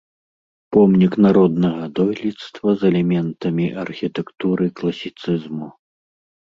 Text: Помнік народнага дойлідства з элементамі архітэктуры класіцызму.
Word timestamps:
Помнік 0.75 1.13
народнага 1.25 1.83
дойлідства 2.01 2.69
з 2.79 2.93
элементамі 3.03 3.71
архітэктуры 3.85 4.65
класіцызму. 4.83 5.67